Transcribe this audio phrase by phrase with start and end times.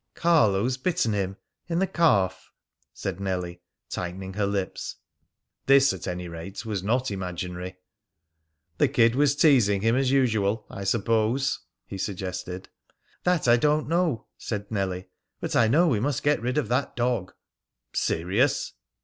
[0.15, 2.51] "Carlo's bitten him in the calf,"
[2.91, 4.95] said Nellie, tightening her lips.
[5.67, 7.77] This, at any rate, was not imaginary.
[8.79, 12.67] "The kid was teasing him as usual, I suppose?" he suggested.
[13.25, 15.07] "That I don't know," said Nellie.
[15.39, 17.35] "But I know we must get rid of that dog."
[17.93, 18.73] "Serious?"